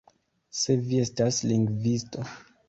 [0.61, 2.25] Se vi estas lingvisto